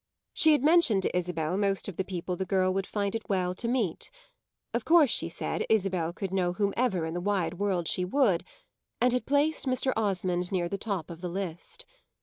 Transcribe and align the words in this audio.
She 0.33 0.53
had 0.53 0.63
mentioned 0.63 1.03
to 1.03 1.15
Isabel 1.15 1.59
most 1.59 1.87
of 1.87 1.95
the 1.95 2.03
people 2.03 2.35
the 2.35 2.43
girl 2.47 2.73
would 2.73 2.87
find 2.87 3.13
it 3.13 3.29
well 3.29 3.53
to 3.53 3.67
"meet" 3.67 4.09
of 4.73 4.83
course, 4.83 5.11
she 5.11 5.29
said, 5.29 5.63
Isabel 5.69 6.11
could 6.11 6.33
know 6.33 6.53
whomever 6.53 7.05
in 7.05 7.13
the 7.13 7.21
wide 7.21 7.59
world 7.59 7.87
she 7.87 8.03
would 8.03 8.43
and 8.99 9.13
had 9.13 9.27
placed 9.27 9.67
Mr. 9.67 9.93
Osmond 9.95 10.51
near 10.51 10.67
the 10.67 10.79
top 10.79 11.11
of 11.11 11.21
the 11.21 11.29
list. 11.29 11.85